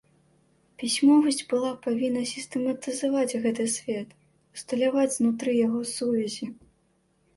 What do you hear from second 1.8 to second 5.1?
павінна сістэматызаваць гэты свет, усталяваць